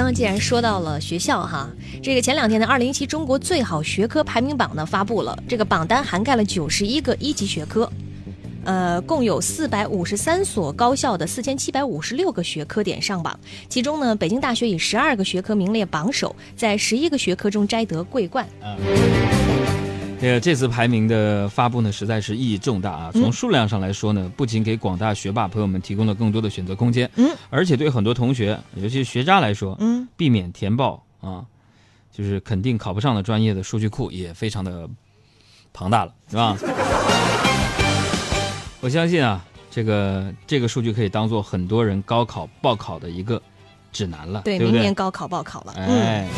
[0.00, 1.68] 刚刚既然说到了学校哈，
[2.02, 7.86] 这个前两天的二零一七中国最好学科排名榜呢发布了，这个榜单涵盖了九十一个一级学科，
[8.64, 13.38] 呃，共有四百五十三所高校的四千七百五十六个学科点上榜，
[13.68, 18.48] 其中呢，北京大学以十二个学科名列榜首，在十一个学科中摘得桂冠。
[20.22, 23.10] 呃，这次排名的发布呢，实在是意义重大啊！
[23.12, 31.42] 从数量上来说呢，不仅给广大学霸朋友们提供了更多的选择空间，嗯，而且对很多同学，尤其是学渣来说，嗯，避免填报啊，
[32.12, 34.86] 就是肯定考不上的专业的数据库也非常的
[35.72, 36.54] 庞大了，是吧？
[38.82, 43.40] 我相信啊，这个这个数据可以当做很多人高考报考的一个
[43.90, 44.72] 指南了，对，对对？
[44.72, 46.28] 明年高考报考了，嗯，哎，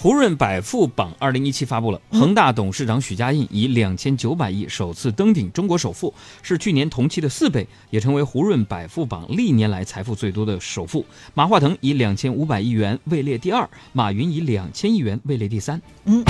[0.00, 11.04] 胡润百富榜二零一七发布了，恒大董事长许家印以两千九百亿首次登顶中国首富，是去年同期的四倍，也成为胡润百富榜历年来财富最多的首富。
[11.34, 15.82] 马化腾以两千五百亿元位列第二，马云以两千亿元位列第三。
[16.04, 16.24] 嗯，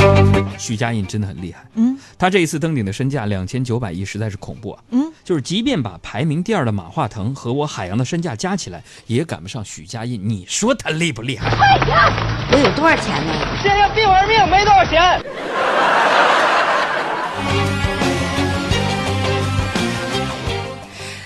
[0.59, 4.83] 许家印真的很厉害，嗯他这一次登顶的身价两千九百亿，实在是恐怖啊！
[4.93, 10.19] 嗯，就是即便把排名第二的马化腾和我海洋的身价加起来，也赶不上许家印。
[10.27, 11.51] 你说他厉不厉害？
[12.51, 13.58] 我有多少钱呢？
[13.63, 15.23] 现在病玩命没多少钱。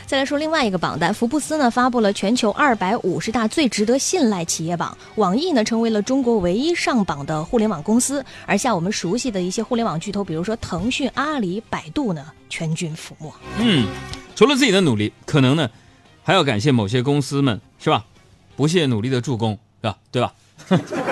[0.07, 13.33] 再来说另外一个榜单，福布斯呢发布了全球二百五十大最值得信赖企业榜，网易呢成为了中国唯一上榜的互联网公司，而像我们熟悉的一些互联网巨头，比如说腾讯、阿里、百度呢，全军覆没。
[13.59, 13.87] 嗯，
[14.37, 15.71] 除了自己的努力，可能呢，
[16.23, 18.05] 还要感谢某些公司们，是吧？
[18.55, 19.97] 不懈努力的助攻，是吧？
[20.11, 20.35] 对吧？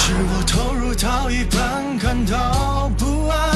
[0.00, 3.50] 是我投入到一半感到不安。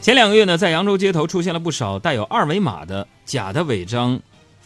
[0.00, 4.18] 前两个月呢，在扬州街头出现了不少带有二维码的假的违章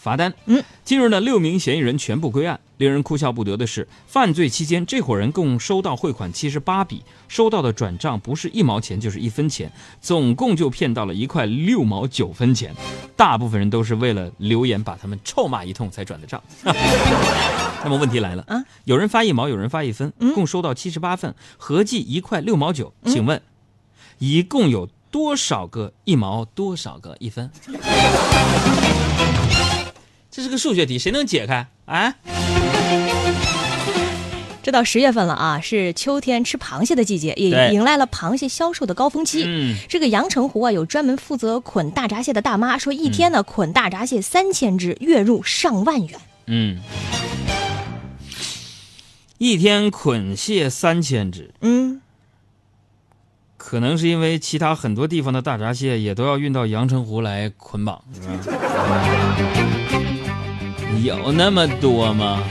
[0.07, 0.33] 罚单。
[0.45, 2.61] 嗯，近日呢，六名嫌疑人全部归案。
[2.77, 12.73] 令人哭笑不得的是，犯罪期间，这伙人共收到汇款七十八笔，收到的转账不是一毛钱就是一分钱，总共就骗到了一块六毛九分钱。
[13.17, 16.41] 大部分人都是为了留言把他们臭骂一通才转的账。
[17.83, 22.93] 那么问题来了啊，有人发一毛，有人发一分，嗯共收到七十八份，合计一块六毛九。
[23.07, 23.43] 请问，
[24.19, 27.51] 一共有多少个一毛，多少个一分？
[30.37, 31.67] 这是个数学题，谁能解开？
[31.87, 32.15] 啊？
[34.63, 39.45] 这到十月份了啊，是秋天吃螃蟹的季节，也迎来了螃蟹销售的高峰期。
[39.47, 46.21] 嗯，这个阳澄湖啊，有专门负责捆大闸蟹的大妈说，一天呢捆大闸蟹三千只，月入上万元。
[46.49, 46.81] 嗯，
[49.39, 52.03] 一天捆蟹三千只，嗯，
[53.57, 58.29] 可能是因为其他很多地方的大闸蟹也都要运到阳澄湖来捆绑，是吧？
[61.03, 62.43] 有那么多吗？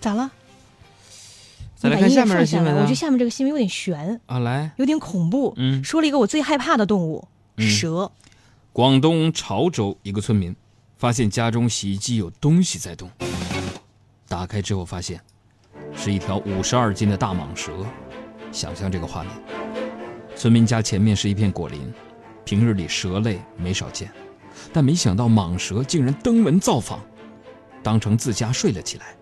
[0.00, 0.30] 咋了？
[1.76, 5.54] 再来看下面的新闻啊我觉得下面这个新闻有点悬，啊，来，有点恐怖。
[5.56, 8.10] 嗯说了一个我最害怕的动物嗯蛇。
[8.72, 10.54] 广东潮州一个村民
[10.96, 13.10] 发现家中洗衣机有东西在动，
[14.28, 15.20] 打开之后发现
[15.94, 17.72] 是一条五十二斤的大蟒蛇。
[18.52, 19.32] 想象这个画面，
[20.40, 21.92] 村民家前面是一片果林，
[22.46, 24.10] 平日里蛇类没少见，
[24.72, 26.98] 但没想到蟒蛇竟然登门造访，
[27.82, 29.14] 当成自家睡了起来。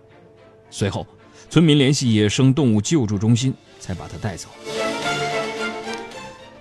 [0.69, 1.05] 随后，
[1.49, 4.47] 村民联系野生动物救助中心，才把它带走。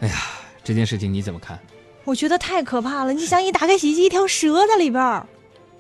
[0.01, 0.17] 哎呀，
[0.65, 1.57] 这件事情你怎么看？
[2.03, 3.13] 我觉得太可怕了！
[3.13, 5.25] 你想，一打开洗衣机，一条蛇在里边儿，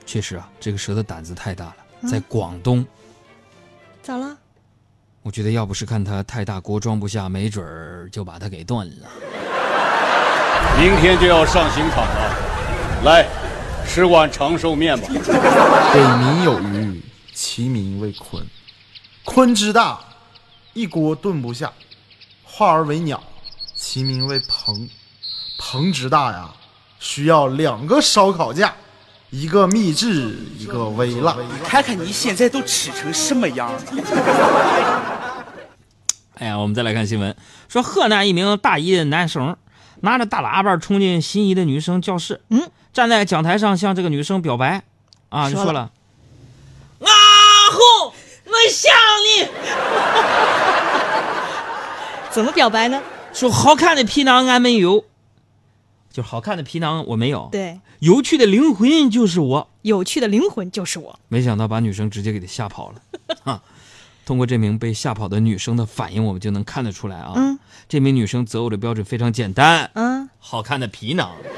[0.07, 1.77] 确实啊，这个蛇的胆子太大了，
[2.09, 2.87] 在广东，
[4.05, 4.39] 咋了？
[5.29, 9.07] 我觉得要不是看它太大锅装不下，没准儿就把它给炖了。
[10.81, 12.35] 明天就要上刑场了，
[13.05, 13.27] 来，
[13.87, 15.07] 吃碗长寿面吧。
[15.93, 17.03] 北冥有鱼，
[17.35, 18.43] 其名为鲲。
[19.27, 20.01] 鲲之大，
[20.73, 21.69] 一锅炖不下；
[22.43, 23.23] 化而为鸟，
[23.75, 24.89] 其名为鹏。
[25.59, 26.49] 鹏之大呀，
[26.99, 28.73] 需要两个烧烤架，
[29.29, 31.37] 一个秘制，一个微辣。
[31.63, 33.83] 看看你现在都吃成什么样了？
[36.39, 37.35] 哎呀，我们再来看新闻，
[37.69, 39.57] 说河南一名大一的男生
[40.01, 44.85] 拿着大喇叭冲进心仪的女生教室，嗯，站在讲台上向这个女生表白，
[45.31, 45.91] 啊，就说了说了
[47.03, 47.11] ：“阿
[47.73, 48.13] 红，
[48.47, 48.93] 我想
[49.27, 49.49] 你。
[52.31, 53.03] 怎么表白呢？
[53.33, 55.05] 说好看的皮囊俺没有，
[56.13, 59.69] 就是好看的皮囊我没有，对，有趣的灵魂就是我。
[59.83, 61.19] 有趣的灵魂就是我。
[61.29, 63.01] 没想到把女生直接给他吓跑了，
[63.43, 63.61] 啊！
[64.29, 67.59] 通过这名被吓跑的女生的反应，我们就能看得出来啊，嗯
[67.89, 71.31] 这名女生择偶的标准非常简单，嗯，好看的皮囊。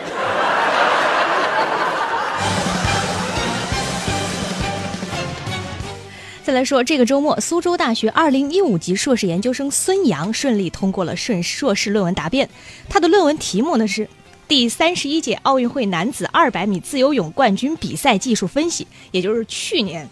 [6.45, 12.49] 再来说，这个周末，苏州大学2015级硕士研究生孙杨顺利通过了顺硕士论文答辩。
[12.89, 14.09] 他的论文题目呢是
[14.47, 20.09] “第三十一届奥运会男子200米自由泳冠军比赛技术分析”，也就是去年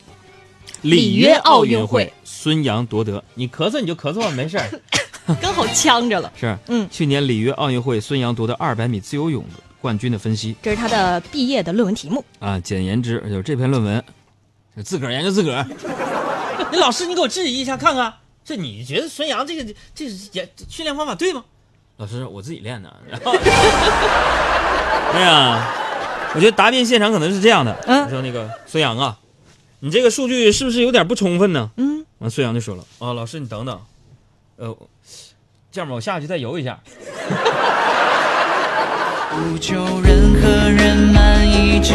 [0.82, 3.22] 里约奥运会，孙杨夺得。
[3.34, 4.68] 你咳嗽你就咳嗽吧，没事儿。
[5.42, 6.32] 刚好呛着了。
[6.38, 9.44] 是，嗯去年里约奥运会，孙杨夺得200米自由泳
[9.80, 12.24] 冠军的分析这是他的毕业的论文题目。
[12.38, 14.02] 啊，简言之就是这篇论文，
[14.76, 15.66] 就自个儿研究自个儿。
[16.72, 18.12] 那老师，你给我质疑一下看看，
[18.44, 21.44] 这你觉得孙杨这个这是也训练方法对吗？
[21.98, 22.94] 老师，我自己练的。
[23.08, 23.32] 然后，
[25.12, 25.68] 哎呀，
[26.34, 27.76] 我觉得答辩现场可能是这样的。
[27.86, 29.18] 嗯我说那个孙杨啊，
[29.80, 31.70] 你这个数据是不是有点不充分呢？
[31.76, 33.80] 嗯，完，孙杨就说了，哦，老师你等等，
[34.56, 34.76] 呃，
[35.70, 36.80] 这样吧，我下去再游一下。
[39.30, 41.94] 不求任何人满意，只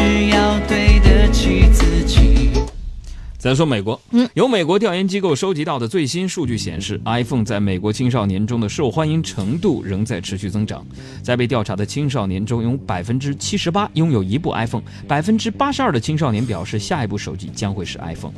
[3.44, 10.86] 咱说美国，嗯，由美国调研机构收集到的最新数据显示，iPhone 在美国青少年中的受欢迎程度仍在持续增长。
[11.22, 18.31] 在被调查的青少年中，有百分之七十八拥有一部 iPhone，百分之八十二的青少年表示下一部手机将会是 iPhone。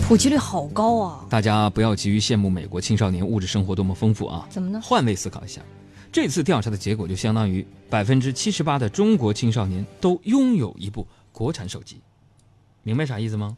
[0.00, 1.26] 普及率好高啊！
[1.28, 4.80] 大家不要急于羡慕美国青少年物质生活多么丰富啊，怎么呢？
[4.82, 5.60] 换位思考一下，
[6.10, 12.00] 这次调查的结果就相当于百分之七十八的中国青少年都拥有一部国产手机，
[12.82, 13.54] 明白啥意思吗？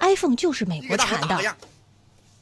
[0.00, 1.56] iPhone 就是美国产的，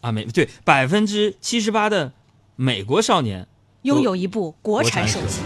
[0.00, 2.12] 啊，美对百分之七十八的
[2.54, 3.46] 美国少年
[3.82, 5.40] 拥有一部国产手机。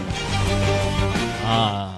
[1.45, 1.90] 啊，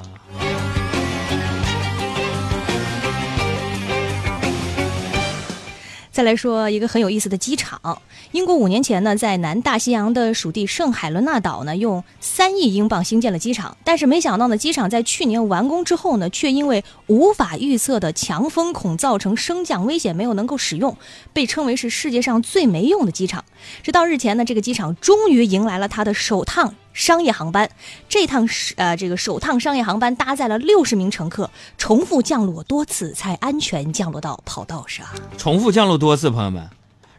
[6.14, 8.00] 再来说一个很有意思的机场，
[8.34, 20.96] 英国五年前呢，在南大西洋的属地圣海伦娜岛呢，用三亿英镑兴建了机场，但是没想到呢，机场在去年完工之后呢，却因为无法预测的强风恐造成升降危险，没有能够使用，
[21.34, 23.44] 被称为是世界上最没用的机场。
[23.82, 27.70] 直到日前呢，这个机场终于迎来了它的首趟商业航班。
[28.08, 35.06] 这趟是呃这个首趟商业航班搭载了六十名乘客，重复降落多次才安全降落到跑道上。
[35.38, 36.70] 重复降落多次，朋友们，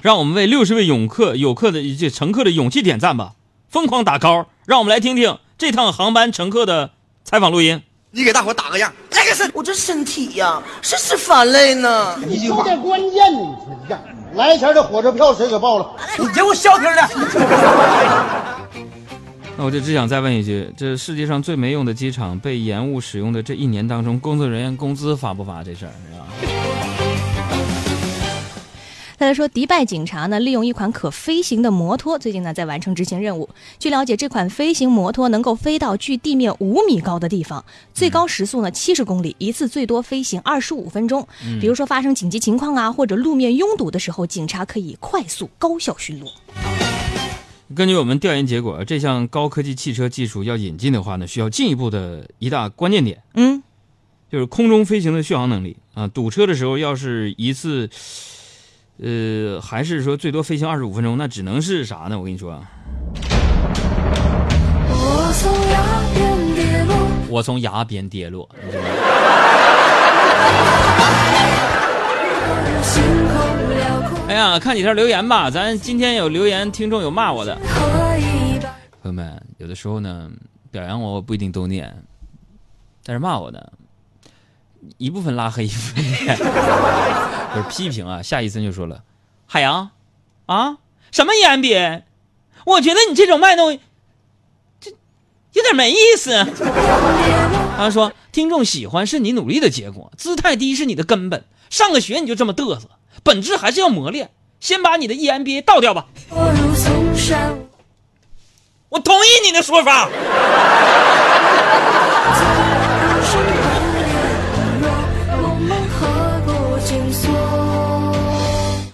[0.00, 3.32] 让我们为六十位泳客、游客的这乘客的勇气点赞吧！
[3.68, 6.92] 疯狂打 call，让我们来听听这趟航班乘客的
[7.24, 7.82] 采访录音。
[8.12, 12.16] 你给大伙打个样，来个身，我这身体呀，是是反累呢。
[12.24, 14.00] 你有点关键呢，你说你干
[14.34, 15.90] 来前的火车票谁给报了？
[16.16, 17.08] 你给我消停点。
[19.56, 26.26] 那我就只想再问一句：这世界上最没用的机场被延误使用的这一年当中，工作人员工资发不发这事儿是吧？
[29.16, 33.48] 再来说，迪拜警察呢，利用一款可飞行的摩托，最近呢在完成执行任务。
[33.78, 37.64] 据了解，这款飞行摩托能够飞到距地面五米高的地方，
[37.94, 41.26] 最高时速呢七十公里，一次最多飞行二十五分钟。
[41.60, 46.28] 比如说发生紧急情况啊，或者路面拥堵的时候，警察可以快速高效巡逻。
[47.74, 53.62] 根据我们调研结果，这项高科技汽车技术要引进的话呢，需要进一步的一大关键点，嗯，
[54.30, 56.06] 就是空中飞行的续航能力啊。
[56.06, 57.90] 堵车的时候，要是一次，
[58.98, 62.16] 呃，还是说最多飞行二十五分钟，那只能是啥呢？
[62.18, 62.62] 我跟你说啊，
[67.28, 68.88] 我从崖边跌落，你知道吗？
[74.28, 77.56] 哎呀，看几条留言吧，咱今天有留言，听众有骂我的。
[79.02, 80.30] 朋友们，有的时候呢，
[80.70, 81.94] 表扬我我不一定都念，
[83.04, 83.72] 但是骂我的，
[84.96, 86.36] 一部分拉黑，一部分念，
[87.54, 88.22] 就是批评啊。
[88.22, 89.02] 下一森就说了
[89.46, 89.90] ：“海洋，
[90.46, 90.78] 啊，
[91.12, 92.02] 什么 EMB？
[92.64, 93.78] 我觉得你这种卖弄，
[94.80, 94.90] 这
[95.52, 96.32] 有点没意思。
[97.76, 101.44] ”他说：“听众喜欢是你努力的结果，姿态低是你的根本。
[101.68, 102.88] 上个学你就这么嘚瑟，
[103.24, 104.30] 本质还是要磨练。
[104.60, 106.06] 先把你的 EMBA 倒掉吧。”
[108.90, 110.08] 我同意你的说法。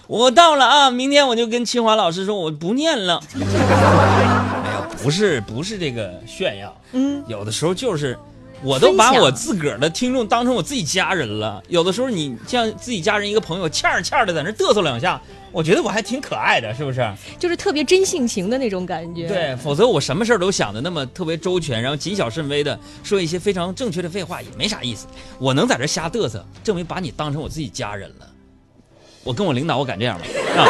[0.07, 0.89] 我到了啊！
[0.89, 3.23] 明天我就跟清华老师说我不念了。
[3.35, 3.39] 哎
[4.73, 8.19] 呀，不是不是这个炫耀，嗯，有的时候就是，
[8.63, 11.61] 我都把我自个儿的听众当成我自己家人了。
[11.67, 15.19] 有的时候你像自己家人一个朋友，欠儿欠儿的在那嘚瑟两下，
[15.51, 17.11] 我觉得我还挺可爱的，是不是？
[17.39, 19.27] 就是特别真性情的那种感觉。
[19.27, 25.07] 对，否则我什么事儿都想的那么特别周全，然后谨小慎微的说一些非常正确的废话，也没啥意思。
[25.39, 28.27] 我能在这瞎嘚瑟，证明把你当成我自己家人了。
[29.23, 30.25] 我跟我领导我敢这样吗？
[30.57, 30.65] 啊，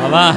[0.02, 0.36] 好吧。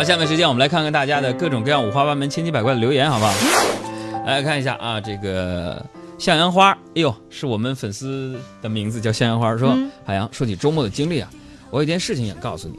[0.00, 3.34] 好，下面时间我们来看看大家的各种各样五花八门、千奇百怪的留言，好不好？
[4.24, 5.84] 来看一下啊，这个
[6.16, 11.30] 向阳花，哎呦，是我们粉丝的名字叫向阳花，说嗯海洋，说起周末的经历啊，
[11.70, 12.78] 我有件事情想告诉你。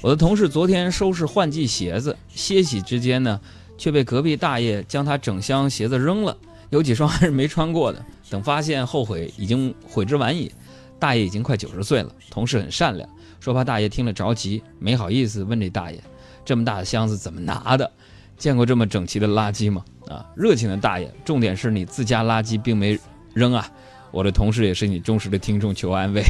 [0.00, 3.40] 我的同事昨天收拾换季鞋子，歇息之间呢，
[3.78, 6.36] 却被隔壁大爷将他整箱鞋子扔了，
[6.70, 8.04] 有几双还是没穿过的。
[8.28, 10.50] 等发现后悔，已经悔之晚矣。
[10.98, 13.08] 大爷已经快九十岁了，同事很善良，
[13.38, 16.02] 说怕大爷听了着急，没好意思问这大爷，
[16.46, 17.90] 这么大的箱子怎么拿的？
[18.38, 19.84] 见过这么整齐的垃圾吗？
[20.08, 22.98] 啊，热情的大爷，重点是你自家垃圾并没
[23.34, 23.68] 扔啊。
[24.12, 26.22] 我的同事也是你忠实的听众，求安慰。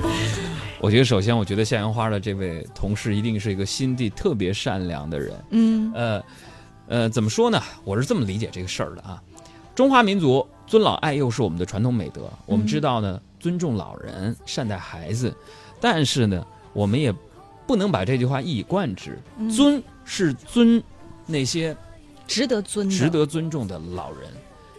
[0.80, 5.44] 我觉得首先，我觉得向阳花的这位同事一定是一个心地特别善良的人。
[5.50, 6.22] 嗯呃，
[6.88, 7.62] 呃，怎么说呢？
[7.84, 9.22] 我是这么理解这个事儿的啊。
[9.74, 15.32] 中华民族尊老爱幼是我们的传统美德，我们知道呢，尊重老人，善待孩子，
[15.80, 17.12] 但是呢，我们也
[17.68, 19.18] 不能把这句话一以贯之。
[19.38, 20.82] 嗯尊是尊
[21.26, 21.76] 那些
[22.26, 24.30] 值得尊的，值得尊重的老人。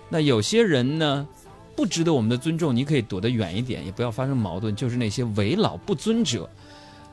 [0.10, 1.27] 那有些人呢，
[1.75, 4.75] 不值得我们的尊重，你可以躲得远一点，也不要发生矛盾。
[4.75, 6.50] 就是那些为老不尊者，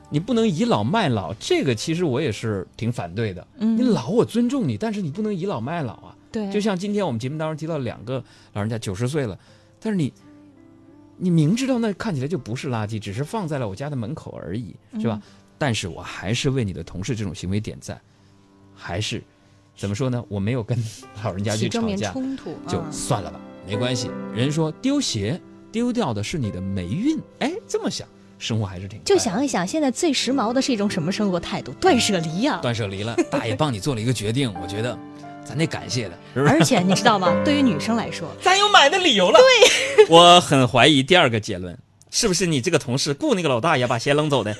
[0.09, 3.47] 你不能倚老卖老，这个其实我也是挺反对的。
[3.59, 6.17] 嗯你老我尊重你，但是你不能倚老卖老啊。
[6.33, 9.39] 对，就像今天我们节目当中提到两个老人家九十岁了，
[9.79, 10.11] 但是你，
[11.19, 15.21] 你明知道那看起来就不是垃圾，只是放在了我家的门口而已，是吧？
[15.23, 18.01] 嗯但是我还是为你的同事这种行为点赞，
[18.75, 19.23] 还是
[19.77, 20.23] 怎么说呢？
[20.29, 20.79] 我没有跟
[21.23, 24.11] 老人家去正面吵架，冲突就啊算了吧，没关系。
[24.35, 25.41] 人说丢鞋
[25.73, 28.07] 丢掉的是你的霉运，哎，这么想，
[28.39, 31.73] 生活还是挺就想一想，现在最时髦的是一种什么生活态度？
[31.81, 34.99] 断舍离呀、断舍离了，大爷帮你做了一个决定，我觉得
[35.45, 36.53] 咱得感谢的，是不是？
[36.53, 37.35] 而且你知道吗？
[37.45, 39.39] 对于女生来说，咱有买的理由了。
[39.39, 41.77] 对，我很怀疑第二个结论，
[42.11, 44.57] 是不是你这个同事雇那个老大爷把鞋扔走的？